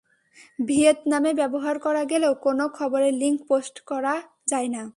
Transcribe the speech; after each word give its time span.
ভিয়েতনামে 0.59 1.31
ব্যবহার 1.33 1.75
করা 1.79 2.03
গেলেও 2.05 2.33
কোনো 2.45 2.65
খবরের 2.69 3.13
লিংক 3.13 3.39
পোস্ট 3.47 3.75
করা 3.81 4.15
যায় 4.47 4.69
না। 4.69 4.83